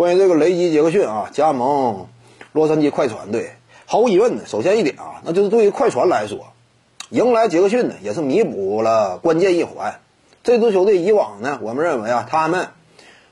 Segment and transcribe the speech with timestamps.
[0.00, 2.06] 关于这个雷吉·杰克逊啊，加盟
[2.52, 3.50] 洛杉矶快船队，
[3.84, 6.54] 毫无疑问的，首先一点啊，那就是对于快船来说，
[7.10, 10.00] 迎来杰克逊呢，也是弥补了关键一环。
[10.42, 12.68] 这支球队以往呢，我们认为啊，他们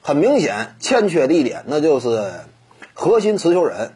[0.00, 2.32] 很明显欠缺的一点，那就是
[2.94, 3.92] 核心持球人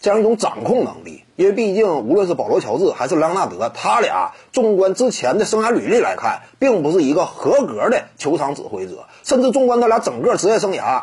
[0.00, 1.22] 这样一种掌控能力。
[1.36, 9.04] 因为毕竟，无论是保罗·乔治还是莱昂纳德，他俩纵观之前的生涯履历来看，并不是一个合格的球场指挥者。
[9.22, 11.02] 甚至纵观他俩整个职业生涯，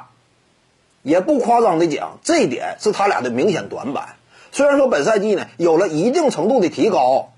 [1.05, 4.15] 也不夸张的讲，这一点是他俩的明显短板。
[4.51, 7.29] 虽然说本赛季呢有了一定程度的提高，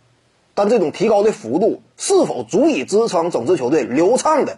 [0.54, 4.58] 但这种提高的幅度是否足以支撑整支球队流畅的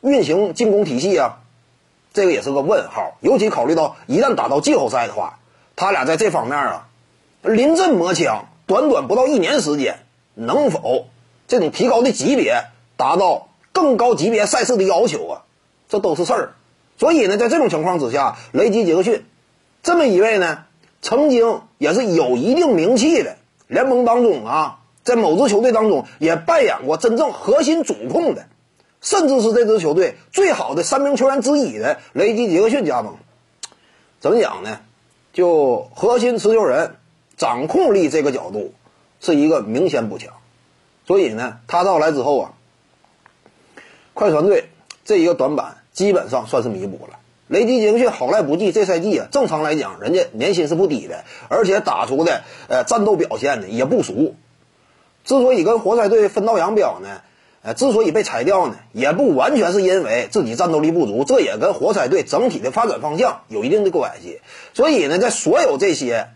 [0.00, 1.38] 运行进攻体系啊？
[2.12, 3.16] 这个也是个问号。
[3.20, 5.38] 尤其考虑到一旦打到季后赛的话，
[5.76, 6.88] 他俩在这方面啊。
[7.42, 10.00] 临阵磨枪，短短不到一年时间，
[10.34, 11.06] 能否
[11.46, 12.64] 这种提高的级别
[12.96, 15.42] 达到更高级别赛事的要求啊？
[15.88, 16.52] 这都是事儿。
[16.98, 19.24] 所以呢，在这种情况之下，雷吉·杰克逊
[19.82, 20.64] 这么一位呢，
[21.00, 23.36] 曾经也是有一定名气的
[23.68, 28.46] 联盟当中啊，在某支球队当中也扮演过真正核心主控的，
[29.00, 33.16] 甚至是这支球队最好的三名球员之一的雷吉·杰克逊加盟，
[34.20, 34.80] 怎么讲呢？
[35.32, 36.96] 就核心持球人。
[37.36, 38.74] 掌控力这个角度
[39.20, 40.34] 是一个明显补强，
[41.06, 42.52] 所以呢，他到来之后啊，
[44.12, 44.70] 快船队
[45.04, 47.18] 这一个短板基本上算是弥补了。
[47.48, 54.36] 雷吉杰克逊好赖不济，这赛季啊，正常来讲，人家年薪是不低的，而且打出的呃战斗表现呢也不俗。
[55.24, 57.20] 之所以跟活塞队分道扬镳呢，
[57.62, 64.40] 呃，之所以被裁掉呢，也不完全是因为自己战斗力不足，这也跟活塞队整体的发展方向有一定的关系。
[64.74, 66.28] 所以呢，在所有这些。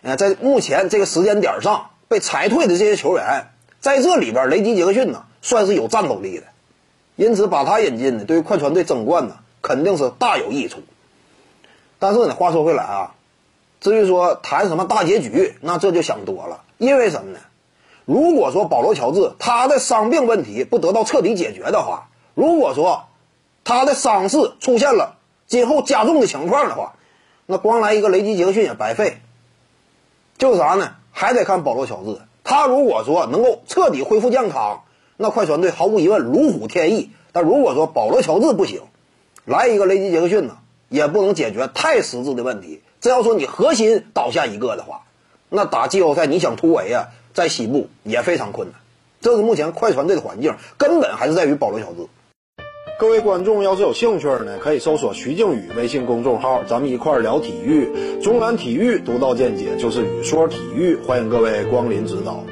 [0.00, 3.48] 呃，在目前这个时间点上被裁退的这些球员，
[3.80, 6.44] 在这里边，雷吉·杰克逊呢算是有战斗力的，
[7.18, 10.82] 因此把他引进呢，对于快船队争冠呢肯定是大有益处。
[11.98, 13.14] 但是呢，话说回来啊，
[13.80, 16.62] 至于说谈什么大结局，那这就想多了。
[16.78, 17.40] 因为什么呢？
[18.04, 23.06] 如果说保罗·乔治他的伤病问题不得到彻底解决的话，如果说
[23.64, 25.16] 他的伤势出现了
[25.48, 26.94] 今后加重的情况的话，
[27.46, 29.18] 那光来一个雷吉·杰克逊也白费。
[30.38, 30.94] 就是啥呢？
[31.10, 32.20] 还得看保罗·乔治。
[32.44, 34.84] 他如果说能够彻底恢复健康，
[35.16, 37.10] 那快船队毫无疑问如虎添翼。
[37.32, 38.82] 但如果说保罗·乔治不行，
[39.44, 40.58] 来一个雷吉·杰克逊呢，
[40.88, 42.80] 也不能解决太实质的问题。
[43.00, 45.02] 这要说你核心倒下一个的话，
[45.48, 48.80] 那打季后赛你想突围啊，在西部也非常困难。
[49.20, 52.06] 这是目前快船队的环境，根本还是在于保罗·乔治。
[52.98, 58.20] 各位观众要是有兴趣呢，可以搜索徐静宇微信公众号，咱们一块聊体育。
[58.20, 62.42] 中南体育独到见解就是语说体育，欢迎各位光临指导。